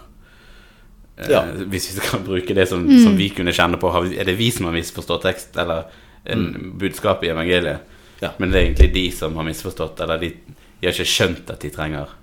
eh, 1.17 1.31
Ja. 1.33 1.43
Hvis 1.51 1.91
vi 1.91 1.99
skal 1.99 2.23
bruke 2.31 2.55
det 2.57 2.69
som, 2.71 2.87
som 3.03 3.19
vi 3.19 3.29
kunne 3.35 3.55
kjenne 3.57 3.81
på. 3.83 3.91
Er 4.15 4.29
det 4.29 4.39
vi 4.39 4.53
som 4.55 4.71
har 4.71 4.77
misforstått 4.77 5.27
tekst, 5.27 5.57
eller 5.59 5.91
en 6.25 6.77
budskap 6.79 7.25
i 7.25 7.33
evangeliet? 7.35 7.93
Ja. 8.23 8.33
Men 8.39 8.51
det 8.53 8.61
er 8.61 8.71
egentlig 8.71 8.93
de 8.95 9.11
som 9.13 9.35
har 9.37 9.45
misforstått, 9.45 10.01
eller 10.01 10.23
de, 10.23 10.31
de 10.47 10.87
har 10.87 10.95
ikke 10.95 11.11
skjønt 11.11 11.51
at 11.53 11.61
de 11.61 11.75
trenger 11.75 12.15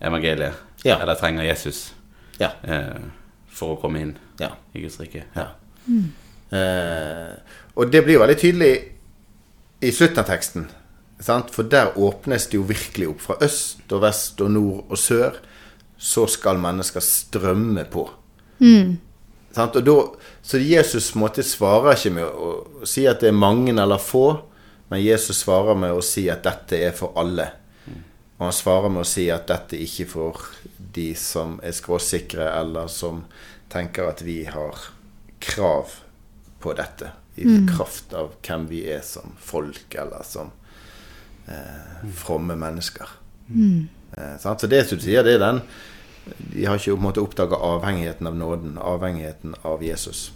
evangeliet. 0.00 0.64
Ja. 0.86 1.00
Eller 1.02 1.18
trenger 1.18 1.44
Jesus 1.44 1.90
ja, 2.40 2.50
eh, 2.62 3.06
for 3.48 3.74
å 3.74 3.80
komme 3.80 4.02
inn 4.02 4.16
ja. 4.40 4.52
i 4.72 4.82
Guds 4.84 4.98
rike. 5.00 5.24
Ja. 5.36 5.50
Eh, 6.56 7.32
og 7.76 7.92
det 7.92 8.02
blir 8.04 8.18
jo 8.18 8.24
veldig 8.24 8.38
tydelig 8.40 8.72
i 9.84 9.92
slutten 9.92 10.22
av 10.22 10.28
teksten. 10.28 10.68
Sant? 11.22 11.52
For 11.54 11.68
der 11.68 11.96
åpnes 11.96 12.48
det 12.50 12.58
jo 12.58 12.66
virkelig 12.68 13.10
opp. 13.14 13.24
Fra 13.24 13.38
øst 13.44 13.92
og 13.92 14.04
vest 14.04 14.40
og 14.44 14.52
nord 14.52 14.84
og 14.84 15.00
sør 15.00 15.40
så 15.96 16.26
skal 16.28 16.60
mennesker 16.60 17.00
strømme 17.00 17.86
på. 17.92 18.04
Sant? 19.56 19.78
Og 19.80 19.86
da, 19.86 19.96
så 20.44 20.60
Jesus 20.60 21.14
måte 21.16 21.44
svarer 21.46 21.96
ikke 21.96 22.12
med 22.18 22.26
å, 22.28 22.50
å 22.82 22.88
si 22.88 23.06
at 23.08 23.22
det 23.24 23.32
er 23.32 23.38
mange 23.38 23.72
eller 23.72 24.02
få, 24.02 24.26
men 24.92 25.02
Jesus 25.02 25.40
svarer 25.42 25.78
med 25.78 25.96
å 25.96 26.04
si 26.04 26.26
at 26.30 26.44
dette 26.44 26.78
er 26.84 26.92
for 26.96 27.16
alle. 27.18 27.48
Og 28.36 28.44
han 28.44 28.52
svarer 28.52 28.92
med 28.92 29.06
å 29.06 29.08
si 29.08 29.30
at 29.32 29.48
dette 29.48 29.78
ikke 29.80 30.04
er 30.04 30.10
for 30.10 30.44
de 30.96 31.10
som 31.18 31.58
er 31.62 31.76
skråsikre, 31.76 32.48
eller 32.56 32.90
som 32.92 33.24
tenker 33.72 34.08
at 34.10 34.22
vi 34.24 34.42
har 34.48 34.88
krav 35.44 35.92
på 36.62 36.74
dette. 36.76 37.12
I 37.36 37.44
kraft 37.68 38.14
av 38.16 38.32
hvem 38.40 38.64
vi 38.70 38.86
er 38.88 39.02
som 39.04 39.34
folk, 39.40 39.92
eller 39.92 40.24
som 40.24 40.54
eh, 41.46 42.06
fromme 42.16 42.56
mennesker. 42.56 43.12
Eh. 44.16 44.36
Så 44.40 44.56
det 44.66 44.86
som 44.88 44.98
du 44.98 45.04
sier, 45.04 45.26
det 45.26 45.36
er 45.36 45.44
den 45.44 45.60
De 46.26 46.64
har 46.66 46.80
ikke 46.80 46.96
på 46.96 47.10
en 47.12 47.20
oppdaga 47.22 47.58
avhengigheten 47.62 48.26
av 48.26 48.34
nåden, 48.34 48.78
avhengigheten 48.82 49.54
av 49.62 49.84
Jesus. 49.84 50.32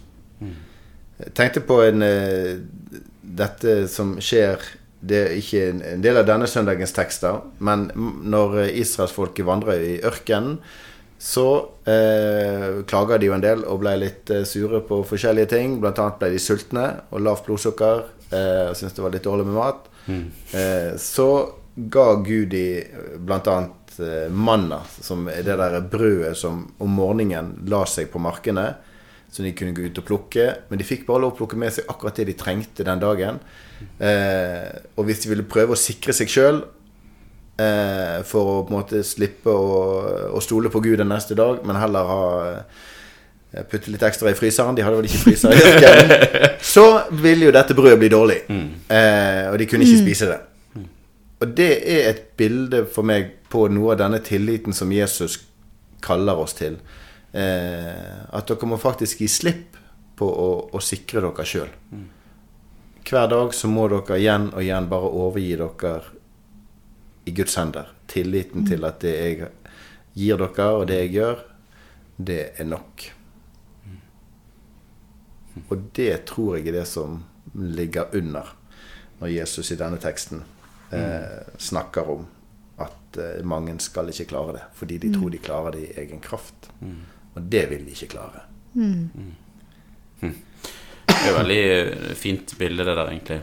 Jeg 1.19 1.33
tenkte 1.35 1.65
på 1.67 1.81
en 1.83 2.05
eh, 2.05 2.61
Dette 3.21 3.87
som 3.91 4.15
skjer 4.23 4.61
Det 5.01 5.17
er 5.17 5.35
ikke 5.39 5.65
en, 5.71 5.83
del 6.03 6.19
av 6.21 6.27
denne 6.29 6.47
søndagens 6.49 6.93
tekster, 6.93 7.41
men 7.59 7.89
når 7.95 8.67
israelsfolket 8.69 9.47
vandrer 9.47 9.81
i 9.81 9.95
ørkenen, 10.05 10.59
så 11.21 11.45
eh, 11.85 12.81
klager 12.89 13.21
de 13.21 13.27
jo 13.27 13.33
en 13.35 13.43
del 13.43 13.59
og 13.69 13.83
ble 13.83 13.91
litt 14.01 14.31
eh, 14.33 14.45
sure 14.49 14.79
på 14.85 15.03
forskjellige 15.05 15.51
ting. 15.51 15.75
Blant 15.81 15.99
annet 16.01 16.17
ble 16.17 16.31
de 16.33 16.41
sultne 16.41 16.85
og 17.13 17.21
lavt 17.21 17.45
blodsukker 17.45 17.99
eh, 18.33 18.69
og 18.71 18.77
syntes 18.77 18.95
det 18.97 19.03
var 19.05 19.13
litt 19.13 19.27
dårlig 19.27 19.45
med 19.45 19.57
mat. 19.59 19.91
Eh, 20.09 20.97
så 20.97 21.27
ga 21.75 22.07
Gud 22.25 22.49
de 22.55 22.65
annet 23.29 23.99
eh, 23.99 24.31
manna, 24.33 24.81
som 25.01 25.27
er 25.29 25.45
det 25.45 25.57
der 25.61 25.77
brødet 25.93 26.33
som 26.41 26.65
om 26.81 26.97
morgenen 26.97 27.53
la 27.69 27.83
seg 27.85 28.09
på 28.11 28.21
markene, 28.21 28.71
som 29.31 29.45
de 29.45 29.53
kunne 29.55 29.75
gå 29.77 29.87
ut 29.87 30.01
og 30.01 30.07
plukke. 30.07 30.47
Men 30.69 30.81
de 30.81 30.87
fikk 30.87 31.05
bare 31.07 31.23
lov 31.25 31.35
å 31.35 31.41
plukke 31.43 31.59
med 31.59 31.73
seg 31.75 31.89
akkurat 31.91 32.17
det 32.17 32.31
de 32.31 32.39
trengte 32.39 32.87
den 32.87 33.03
dagen. 33.03 33.39
Eh, 34.01 34.69
og 34.97 35.07
hvis 35.07 35.23
de 35.23 35.31
ville 35.31 35.47
prøve 35.47 35.75
å 35.75 35.79
sikre 35.79 36.13
seg 36.15 36.31
sjøl 36.31 36.61
eh, 37.61 38.21
for 38.27 38.53
å 38.53 38.55
på 38.65 38.73
en 38.73 38.77
måte 38.79 39.03
slippe 39.07 39.53
å, 39.53 39.75
å 40.35 40.41
stole 40.43 40.71
på 40.73 40.81
Gud 40.83 40.97
den 41.01 41.11
neste 41.11 41.37
dag, 41.37 41.61
men 41.67 41.79
heller 41.79 42.09
ha 42.11 42.23
eh, 42.49 43.65
putte 43.69 43.91
litt 43.93 44.05
ekstra 44.07 44.31
i 44.31 44.37
fryseren. 44.37 44.77
De 44.77 44.85
hadde 44.85 45.01
vel 45.01 45.09
ikke 45.09 45.25
fryser 45.25 45.53
i 45.53 45.61
ørkenen. 45.71 46.55
Så 46.63 46.85
ville 47.23 47.49
jo 47.49 47.53
dette 47.55 47.75
brødet 47.77 47.99
bli 48.01 48.09
dårlig. 48.13 48.39
Eh, 48.47 49.45
og 49.51 49.59
de 49.59 49.67
kunne 49.69 49.87
ikke 49.87 50.03
spise 50.05 50.31
det. 50.31 50.39
Og 51.41 51.53
det 51.57 51.71
er 51.89 52.09
et 52.11 52.25
bilde 52.37 52.83
for 52.93 53.07
meg 53.07 53.31
på 53.51 53.65
noe 53.73 53.95
av 53.95 54.01
denne 54.03 54.19
tilliten 54.23 54.75
som 54.77 54.91
Jesus 54.93 55.39
kaller 56.05 56.37
oss 56.37 56.53
til. 56.57 56.77
Eh, 57.33 58.25
at 58.29 58.49
dere 58.49 58.69
må 58.69 58.77
faktisk 58.81 59.23
gi 59.23 59.29
slipp 59.31 59.77
på 60.19 60.27
å, 60.27 60.49
å 60.69 60.81
sikre 60.83 61.23
dere 61.25 61.45
sjøl. 61.47 61.71
Hver 63.09 63.27
dag 63.27 63.53
så 63.53 63.67
må 63.67 63.87
dere 63.91 64.19
igjen 64.19 64.49
og 64.53 64.61
igjen 64.63 64.89
bare 64.91 65.09
overgi 65.21 65.55
dere 65.59 65.95
i 67.25 67.33
Guds 67.35 67.55
hender. 67.59 67.89
Tilliten 68.07 68.65
til 68.67 68.85
at 68.87 69.01
det 69.03 69.15
jeg 69.15 69.49
gir 70.17 70.39
dere, 70.41 70.69
og 70.75 70.87
det 70.89 70.99
jeg 71.03 71.11
gjør, 71.15 71.43
det 72.17 72.41
er 72.59 72.69
nok. 72.69 73.05
Og 75.67 75.87
det 75.95 76.25
tror 76.29 76.57
jeg 76.57 76.71
er 76.71 76.81
det 76.81 76.87
som 76.87 77.23
ligger 77.53 78.13
under 78.15 78.53
når 79.19 79.33
Jesus 79.33 79.71
i 79.71 79.77
denne 79.77 79.99
teksten 80.01 80.43
eh, 80.95 81.41
snakker 81.61 82.07
om 82.09 82.23
at 82.81 83.17
eh, 83.21 83.43
mange 83.45 83.75
skal 83.83 84.09
ikke 84.09 84.29
klare 84.31 84.55
det, 84.57 84.63
fordi 84.73 84.97
de 85.03 85.11
tror 85.13 85.29
de 85.29 85.41
klarer 85.43 85.75
det 85.75 85.83
i 85.83 85.91
egen 86.01 86.23
kraft. 86.23 86.71
Og 87.35 87.41
det 87.41 87.67
vil 87.69 87.85
de 87.85 87.93
ikke 87.93 88.13
klare. 88.15 88.45
Det 91.11 91.29
er 91.29 91.37
veldig 91.37 91.61
eh, 91.75 92.09
fint 92.17 92.55
bilde, 92.59 92.87
det 92.87 92.95
der, 92.97 93.11
egentlig. 93.11 93.41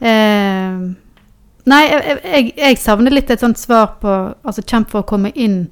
eh, 0.00 0.82
Nei, 1.62 1.82
jeg, 1.86 2.16
jeg, 2.26 2.48
jeg 2.58 2.78
savner 2.82 3.14
litt 3.14 3.28
et 3.30 3.42
sånt 3.42 3.60
svar 3.60 3.92
på 4.00 4.10
Altså 4.42 4.64
kjemp 4.66 4.88
for 4.90 5.04
å 5.04 5.06
komme 5.06 5.30
inn 5.38 5.68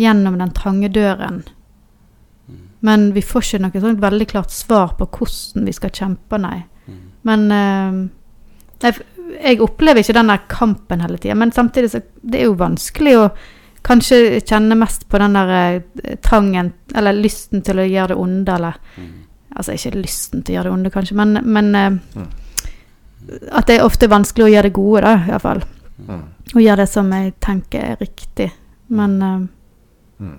gjennom 0.00 0.38
den 0.40 0.54
trange 0.56 0.88
døren. 0.92 1.42
Men 2.84 3.10
vi 3.16 3.22
får 3.24 3.44
ikke 3.44 3.60
noe 3.64 3.82
sånt 3.82 4.00
veldig 4.00 4.26
klart 4.28 4.52
svar 4.52 4.94
på 4.98 5.08
hvordan 5.08 5.68
vi 5.68 5.74
skal 5.76 5.92
kjempe, 5.96 6.40
nei. 6.40 6.58
Men 7.26 7.46
eh, 7.52 8.00
jeg, 8.84 9.06
jeg 9.40 9.62
opplever 9.64 10.02
ikke 10.02 10.16
den 10.18 10.32
der 10.32 10.44
kampen 10.52 11.02
hele 11.02 11.18
tida, 11.18 11.36
men 11.38 11.52
samtidig 11.52 11.94
så 11.94 12.02
det 12.20 12.42
er 12.42 12.50
jo 12.50 12.58
vanskelig 12.60 13.14
å 13.18 13.24
kanskje 13.86 14.40
kjenner 14.42 14.78
mest 14.78 15.06
på 15.08 15.20
den 15.22 15.38
der 15.38 15.52
eh, 15.56 16.16
trangen, 16.24 16.72
eller 16.94 17.16
lysten 17.16 17.62
til 17.66 17.80
å 17.80 17.86
gjøre 17.86 18.14
det 18.14 18.20
onde, 18.24 18.58
eller 18.58 18.82
Altså 19.56 19.72
ikke 19.72 20.02
lysten 20.02 20.42
til 20.44 20.52
å 20.52 20.56
gjøre 20.58 20.68
det 20.68 20.72
onde, 20.74 20.90
kanskje, 20.92 21.14
men, 21.16 21.38
men 21.48 21.70
mm. 21.72 22.24
at 23.56 23.70
det 23.70 23.78
er 23.78 23.86
ofte 23.86 24.10
vanskelig 24.12 24.44
å 24.44 24.50
gjøre 24.52 24.68
det 24.68 24.76
gode, 24.76 25.00
da, 25.06 25.14
iallfall. 25.30 25.62
Mm. 25.96 26.26
Å 26.52 26.60
gjøre 26.60 26.82
det 26.82 26.86
som 26.92 27.08
jeg 27.16 27.32
tenker 27.40 27.86
er 27.94 28.02
riktig. 28.02 28.50
Men 28.92 29.14
mm. 29.16 30.34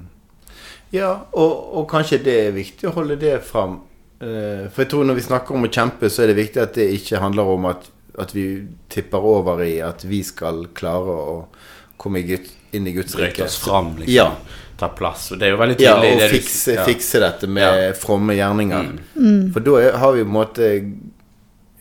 Ja, 0.93 1.09
og, 1.33 1.55
og 1.79 1.87
kanskje 1.89 2.21
det 2.23 2.35
er 2.45 2.55
viktig 2.55 2.87
å 2.87 2.93
holde 2.95 3.17
det 3.19 3.39
fram. 3.47 3.79
Eh, 4.19 4.67
for 4.71 4.83
jeg 4.83 4.91
tror 4.93 5.07
når 5.07 5.19
vi 5.19 5.25
snakker 5.27 5.57
om 5.57 5.67
å 5.67 5.71
kjempe, 5.71 6.09
så 6.09 6.23
er 6.23 6.31
det 6.31 6.39
viktig 6.39 6.61
at 6.63 6.77
det 6.79 6.87
ikke 6.95 7.21
handler 7.21 7.51
om 7.53 7.67
at, 7.69 7.89
at 8.17 8.31
vi 8.33 8.47
tipper 8.91 9.27
over 9.33 9.61
i 9.65 9.77
at 9.83 10.05
vi 10.07 10.23
skal 10.25 10.67
klare 10.77 11.17
å 11.33 11.35
komme 11.99 12.23
i 12.23 12.39
inn 12.77 12.87
i 12.87 12.93
Guds 12.95 13.15
rike. 13.19 13.43
oss 13.45 13.57
fram, 13.61 13.95
liksom. 13.97 14.13
Ja. 14.13 14.29
Ta 14.77 14.87
plass. 14.93 15.31
Og 15.33 15.39
det 15.41 15.47
er 15.47 15.55
jo 15.55 15.57
veldig 15.57 15.79
Ja, 15.81 15.95
tydelig. 15.97 16.13
og 16.13 16.19
det 16.21 16.29
du- 16.31 16.37
fikse, 16.37 16.75
ja. 16.75 16.83
fikse 16.85 17.19
dette 17.23 17.47
med 17.49 17.63
Ja. 17.87 17.93
fromme 17.97 18.35
gjerninger. 18.37 18.91
mm, 19.17 19.53
For 19.53 19.59
da 19.65 19.97
har 19.97 20.13
vi 20.13 20.23
på 20.23 20.27
en 20.27 20.33
måte 20.33 20.69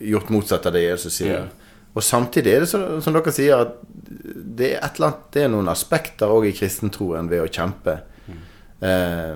gjort 0.01 0.29
motsatt 0.29 0.65
av 0.65 0.73
det 0.73 0.81
Jesus 0.83 1.13
sier. 1.13 1.39
Mm. 1.45 1.49
Og 1.95 2.03
samtidig 2.03 2.53
er 2.55 2.59
det 2.61 2.69
så, 2.69 3.01
som 3.01 3.13
dere 3.13 3.31
sier, 3.33 3.61
at 3.61 3.75
det 4.57 4.73
er, 4.73 4.85
et 4.85 4.97
eller 4.99 5.07
annet, 5.11 5.31
det 5.33 5.43
er 5.43 5.49
noen 5.49 5.69
aspekter 5.69 6.27
òg 6.29 6.47
i 6.49 6.51
kristentroen 6.53 7.29
ved 7.29 7.41
å 7.41 7.49
kjempe. 7.49 7.99
Mm. 8.29 8.41
Eh, 8.81 9.35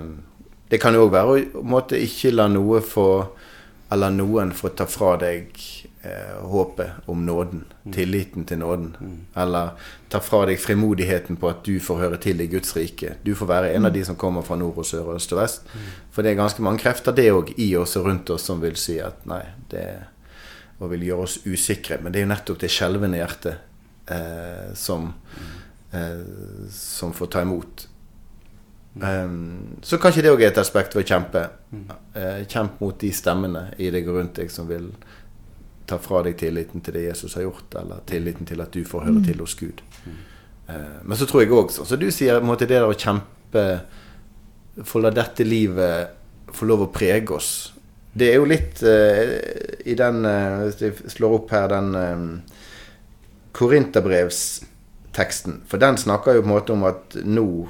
det 0.70 0.80
kan 0.80 0.94
jo 0.94 1.08
òg 1.08 1.12
være 1.12 1.26
å 1.26 1.62
på 1.62 1.64
måte 1.64 1.98
ikke 1.98 2.32
la 2.34 2.46
noe 2.48 2.80
få 2.80 3.06
eller 3.92 4.10
noen 4.10 4.52
få 4.52 4.70
ta 4.74 4.86
fra 4.86 5.16
deg 5.18 5.52
eh, 6.02 6.38
håpet 6.52 7.08
om 7.10 7.26
nåden, 7.26 7.64
tilliten 7.94 8.44
til 8.44 8.58
nåden. 8.58 8.92
Eller 9.36 9.74
ta 10.12 10.20
fra 10.20 10.44
deg 10.50 10.60
frimodigheten 10.60 11.38
på 11.40 11.50
at 11.50 11.64
du 11.66 11.78
får 11.80 12.00
høre 12.04 12.20
til 12.22 12.40
i 12.40 12.48
Guds 12.52 12.76
rike. 12.76 13.16
Du 13.24 13.34
får 13.38 13.50
være 13.50 13.74
en 13.76 13.88
av 13.88 13.94
de 13.94 14.04
som 14.04 14.18
kommer 14.18 14.46
fra 14.46 14.58
nord 14.60 14.82
og 14.82 14.86
sør 14.86 15.12
og 15.12 15.20
øst 15.20 15.32
og 15.32 15.42
vest. 15.42 15.68
For 16.12 16.22
det 16.22 16.32
er 16.32 16.42
ganske 16.42 16.62
mange 16.62 16.84
krefter 16.84 17.16
det 17.16 17.30
òg 17.32 17.54
i 17.56 17.72
oss 17.76 17.96
og 18.00 18.10
rundt 18.10 18.30
oss 18.30 18.48
som 18.50 18.62
vil 18.62 18.76
si 18.80 18.98
at 19.02 19.26
nei, 19.30 19.44
det 19.70 19.86
og 20.82 20.90
vil 20.90 21.06
gjøre 21.06 21.28
oss 21.28 21.38
usikre. 21.46 22.00
Men 22.02 22.12
det 22.12 22.20
er 22.20 22.26
jo 22.26 22.32
nettopp 22.32 22.60
det 22.62 22.70
skjelvende 22.72 23.20
hjertet 23.20 24.10
eh, 24.10 24.72
som, 24.78 25.12
eh, 25.94 26.22
som 26.74 27.14
får 27.14 27.32
ta 27.32 27.46
imot. 27.46 27.86
Um, 28.92 29.78
så 29.80 29.96
kanskje 29.96 30.26
det 30.26 30.32
òg 30.34 30.42
er 30.42 30.50
et 30.50 30.58
aspekt 30.60 30.92
ved 30.96 31.06
å 31.06 31.08
kjempe. 31.14 31.46
Eh, 32.18 32.42
kjemp 32.50 32.82
mot 32.82 32.98
de 33.00 33.12
stemmene 33.14 33.70
i 33.80 33.88
deg 33.94 34.08
og 34.10 34.18
rundt 34.18 34.36
deg 34.42 34.52
som 34.52 34.68
vil 34.68 34.90
ta 35.92 36.00
fra 36.00 36.22
deg 36.26 36.38
tilliten 36.40 36.84
til 36.84 36.96
det 36.96 37.06
Jesus 37.06 37.36
har 37.38 37.46
gjort, 37.46 37.76
eller 37.82 38.02
tilliten 38.08 38.48
til 38.48 38.64
at 38.64 38.72
du 38.74 38.82
får 38.88 39.06
høre 39.10 39.24
til 39.26 39.44
hos 39.44 39.56
Gud. 39.60 39.84
Eh, 40.68 40.98
men 41.04 41.18
så 41.18 41.28
tror 41.28 41.44
jeg 41.44 41.52
òg, 41.52 41.74
som 41.74 42.00
du 42.00 42.08
sier, 42.10 42.40
at 42.40 42.64
det 42.64 42.72
der 42.72 42.88
å 42.88 42.96
kjempe 42.96 43.66
Få 44.88 45.02
la 45.04 45.10
dette 45.12 45.44
livet 45.44 46.14
få 46.56 46.64
lov 46.64 46.86
å 46.86 46.88
prege 46.92 47.34
oss. 47.36 47.72
Det 48.12 48.28
er 48.30 48.34
jo 48.40 48.44
litt 48.48 48.82
uh, 48.84 49.22
i 49.88 49.94
den 49.96 50.24
uh, 50.24 50.64
Hvis 50.66 50.80
jeg 50.80 50.92
slår 51.14 51.32
opp 51.38 51.50
her 51.52 51.68
den 51.72 51.94
uh, 51.96 52.18
Korinterbrevsteksten. 53.56 55.54
For 55.68 55.76
den 55.80 55.96
snakker 56.00 56.32
jo 56.36 56.42
på 56.44 56.48
en 56.48 56.54
måte 56.54 56.72
om 56.72 56.84
at 56.88 57.16
nå 57.24 57.68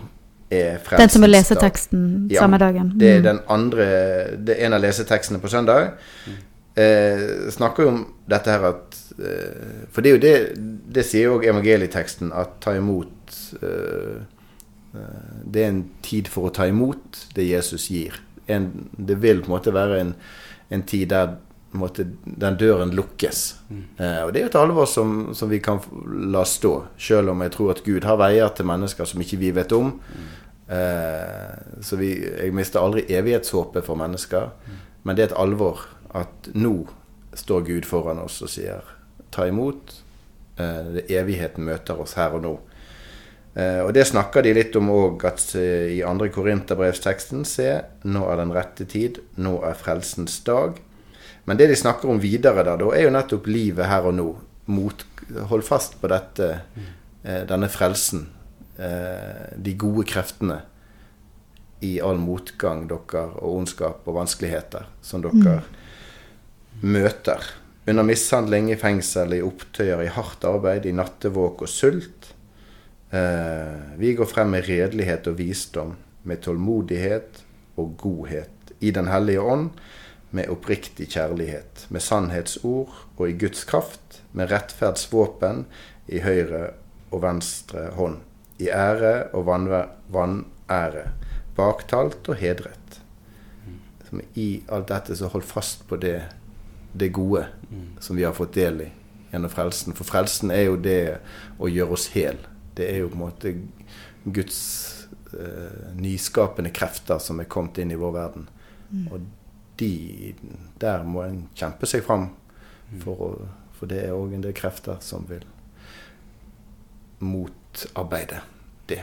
er 0.52 0.78
frelsens 0.82 1.02
Den 1.02 1.10
som 1.14 1.22
vil 1.26 1.34
lese 1.34 1.54
teksten 1.58 2.00
Ja, 2.30 2.40
samme 2.44 2.58
dagen. 2.62 2.86
Det 2.98 3.08
er 3.08 3.18
Mm. 3.20 3.24
den 3.24 3.40
andre 3.48 3.84
Det 4.36 4.52
er 4.56 4.60
en 4.66 4.74
av 4.78 4.82
lesetekstene 4.82 5.38
på 5.42 5.48
søndag. 5.48 5.90
Eh, 6.74 7.50
snakker 7.52 7.84
jo 7.84 7.90
om 7.92 8.04
dette 8.32 8.48
her 8.48 8.62
at 8.64 8.94
eh, 9.20 9.88
For 9.92 10.00
det 10.00 10.08
er 10.08 10.14
jo 10.14 10.20
det 10.22 10.36
Det 10.96 11.02
sier 11.04 11.26
jo 11.26 11.34
òg 11.36 11.44
evangelieteksten, 11.50 12.30
at 12.32 12.54
ta 12.64 12.72
imot 12.78 13.34
eh, 13.60 14.22
eh, 14.96 15.34
Det 15.44 15.60
er 15.60 15.68
en 15.68 15.82
tid 16.00 16.30
for 16.32 16.48
å 16.48 16.54
ta 16.56 16.64
imot 16.70 17.26
det 17.36 17.44
Jesus 17.50 17.90
gir. 17.92 18.16
En, 18.48 18.70
det 18.96 19.18
vil 19.20 19.44
på 19.44 19.50
en 19.50 19.56
måte 19.58 19.74
være 19.76 20.00
en, 20.00 20.14
en 20.72 20.86
tid 20.88 21.10
der 21.12 21.34
på 21.72 21.78
en 21.78 21.80
måte, 21.80 22.04
den 22.24 22.56
døren 22.60 22.90
lukkes. 22.92 23.38
Eh, 23.72 24.18
og 24.26 24.32
det 24.32 24.42
er 24.42 24.44
jo 24.44 24.50
et 24.50 24.58
alvor 24.60 24.88
som, 24.88 25.30
som 25.32 25.48
vi 25.48 25.60
kan 25.64 25.80
la 26.32 26.42
stå, 26.44 26.72
selv 27.00 27.32
om 27.32 27.40
jeg 27.44 27.54
tror 27.54 27.70
at 27.72 27.80
Gud 27.86 28.04
har 28.04 28.18
veier 28.20 28.52
til 28.52 28.68
mennesker 28.68 29.08
som 29.08 29.24
ikke 29.24 29.38
vi 29.40 29.54
vet 29.56 29.72
om. 29.72 29.94
Eh, 30.68 31.80
så 31.80 31.96
vi, 31.96 32.12
jeg 32.20 32.52
mister 32.52 32.84
aldri 32.84 33.06
evighetshåpet 33.08 33.88
for 33.88 33.96
mennesker. 33.96 34.50
Men 35.02 35.16
det 35.16 35.24
er 35.24 35.30
et 35.30 35.40
alvor 35.40 35.80
at 36.18 36.50
nå 36.54 36.74
står 37.34 37.64
Gud 37.68 37.88
foran 37.88 38.20
oss 38.22 38.42
og 38.44 38.50
sier 38.52 38.84
ta 39.32 39.46
imot. 39.48 39.96
Eh, 40.56 40.92
det 40.96 41.08
evigheten 41.10 41.64
møter 41.64 42.00
oss 42.00 42.16
her 42.20 42.36
og 42.36 42.44
nå. 42.44 42.52
Eh, 43.54 43.80
og 43.84 43.92
det 43.96 44.06
snakker 44.08 44.44
de 44.44 44.54
litt 44.56 44.76
om 44.76 44.90
òg 44.92 45.24
eh, 45.26 45.96
i 45.96 46.00
andre 46.06 46.30
Korinterbrevsteksten. 46.32 47.44
Se, 47.48 47.68
nå 48.04 48.24
er 48.28 48.40
den 48.42 48.54
rette 48.54 48.88
tid, 48.88 49.22
nå 49.40 49.58
er 49.68 49.78
frelsens 49.78 50.40
dag. 50.46 50.80
Men 51.48 51.58
det 51.58 51.72
de 51.72 51.78
snakker 51.78 52.12
om 52.12 52.20
videre, 52.22 52.64
da, 52.66 52.76
da 52.78 52.92
er 52.94 53.08
jo 53.08 53.14
nettopp 53.14 53.48
livet 53.50 53.88
her 53.90 54.06
og 54.08 54.18
nå. 54.18 54.28
Mot, 54.72 55.06
hold 55.50 55.64
fast 55.66 55.96
på 55.98 56.06
dette, 56.12 56.46
denne 57.50 57.66
frelsen. 57.66 58.28
De 58.78 59.72
gode 59.74 60.04
kreftene 60.06 60.60
i 61.82 61.96
all 61.98 62.20
motgang 62.22 62.84
dere 62.86 63.24
og 63.40 63.56
ondskap 63.56 64.06
og 64.06 64.20
vanskeligheter 64.20 64.86
som 65.02 65.24
dere 65.24 65.58
møter. 66.80 67.44
Under 67.88 68.06
mishandling, 68.06 68.70
i 68.70 68.78
fengsel, 68.78 69.34
i 69.36 69.42
opptøyer, 69.42 70.04
i 70.04 70.12
hardt 70.14 70.44
arbeid, 70.46 70.86
i 70.86 70.94
nattevåk 70.94 71.64
og 71.66 71.70
sult. 71.70 72.32
Eh, 73.12 73.96
vi 73.98 74.14
går 74.16 74.28
frem 74.30 74.54
med 74.54 74.68
redelighet 74.68 75.26
og 75.28 75.38
visdom, 75.40 75.96
med 76.22 76.40
tålmodighet 76.44 77.42
og 77.76 77.96
godhet, 77.98 78.72
i 78.80 78.90
Den 78.90 79.10
hellige 79.10 79.40
ånd, 79.40 79.70
med 80.32 80.48
oppriktig 80.48 81.10
kjærlighet, 81.12 81.86
med 81.90 82.00
sannhetsord 82.00 82.92
og 83.18 83.26
i 83.28 83.36
Guds 83.36 83.64
kraft, 83.68 84.22
med 84.32 84.48
rettferdsvåpen 84.50 85.66
i 86.08 86.22
høyre 86.24 86.70
og 87.12 87.22
venstre 87.22 87.90
hånd, 87.98 88.22
i 88.62 88.70
ære 88.72 89.28
og 89.36 89.46
vanære, 89.46 91.04
baktalt 91.56 92.30
og 92.32 92.38
hedret. 92.40 92.78
I 94.36 94.62
alt 94.72 94.88
dette 94.88 95.16
så 95.16 95.28
hold 95.32 95.44
fast 95.44 95.84
på 95.88 95.98
det, 96.00 96.20
det 96.92 97.08
gode 97.08 97.46
som 98.00 98.16
vi 98.16 98.24
har 98.24 98.34
fått 98.36 98.54
del 98.54 98.82
i 98.84 98.88
gjennom 99.32 99.50
frelsen. 99.50 99.94
For 99.96 100.04
frelsen 100.04 100.52
er 100.52 100.66
jo 100.66 100.76
det 100.76 101.18
å 101.58 101.70
gjøre 101.70 101.96
oss 101.96 102.10
hel. 102.12 102.40
Det 102.76 102.88
er 102.90 103.02
jo 103.02 103.12
på 103.12 103.18
en 103.18 103.24
måte 103.24 103.54
Guds 104.24 104.58
eh, 105.32 105.94
nyskapende 105.96 106.72
krefter 106.74 107.20
som 107.22 107.40
er 107.40 107.48
kommet 107.50 107.80
inn 107.80 107.94
i 107.94 108.00
vår 108.00 108.12
verden. 108.16 108.48
Og 109.08 109.24
de, 109.80 110.34
der 110.80 111.04
må 111.08 111.24
en 111.24 111.46
kjempe 111.56 111.88
seg 111.88 112.04
fram, 112.04 112.28
for, 113.00 113.24
å, 113.24 113.30
for 113.78 113.88
det 113.88 114.02
er 114.04 114.16
òg 114.16 114.36
en 114.36 114.44
del 114.44 114.52
krefter 114.56 115.00
som 115.00 115.24
vil 115.30 115.46
motarbeide 117.24 118.42
det. 118.90 119.00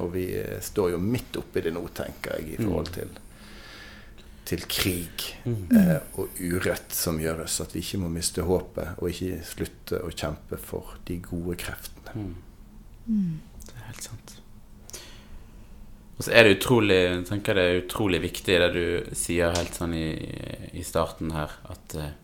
Og 0.00 0.14
vi 0.14 0.30
eh, 0.40 0.56
står 0.64 0.94
jo 0.94 1.02
midt 1.02 1.36
oppi 1.36 1.60
det 1.66 1.74
nå, 1.76 1.84
tenker 1.92 2.38
jeg, 2.38 2.54
i 2.54 2.62
forhold 2.62 2.88
til, 2.96 3.12
til 4.46 4.62
krig 4.70 5.26
eh, 5.46 5.98
og 6.18 6.38
urett 6.38 6.94
som 6.94 7.18
gjøres. 7.20 7.58
At 7.64 7.74
vi 7.74 7.82
ikke 7.82 8.00
må 8.04 8.10
miste 8.12 8.44
håpet, 8.46 8.96
og 9.00 9.10
ikke 9.10 9.42
slutte 9.46 10.02
å 10.06 10.12
kjempe 10.14 10.58
for 10.60 10.96
de 11.08 11.18
gode 11.24 11.58
kreftene. 11.60 12.28
Det 13.66 13.74
er 13.74 13.88
helt 13.88 14.06
sant. 14.06 14.36
Og 16.16 16.24
så 16.24 16.32
er 16.32 16.46
det 16.46 16.56
utrolig 16.56 16.96
jeg 16.96 17.24
tenker 17.28 17.58
det 17.58 17.64
er 17.64 17.82
utrolig 17.82 18.22
viktig 18.22 18.54
det 18.62 18.68
du 18.72 19.16
sier 19.18 19.52
helt 19.52 19.74
sånn 19.76 19.92
i, 19.96 20.06
i 20.72 20.84
starten 20.86 21.34
her, 21.36 21.52
at 21.68 21.96
eh, 21.98 22.14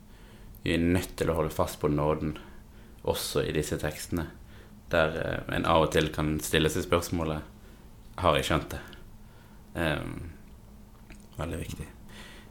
vi 0.62 0.76
er 0.76 0.86
nødt 0.86 1.16
til 1.18 1.30
å 1.30 1.36
holde 1.36 1.52
fast 1.52 1.80
på 1.82 1.90
nåden 1.92 2.36
også 3.02 3.42
i 3.44 3.52
disse 3.52 3.76
tekstene. 3.82 4.28
Der 4.94 5.18
eh, 5.20 5.56
en 5.58 5.68
av 5.68 5.88
og 5.88 5.92
til 5.92 6.08
kan 6.14 6.38
stille 6.44 6.70
seg 6.72 6.86
spørsmålet 6.86 7.50
Har 8.22 8.36
jeg 8.36 8.44
skjønt 8.44 8.74
det? 8.74 8.80
Um, 9.72 10.32
veldig 11.38 11.58
viktig. 11.62 11.86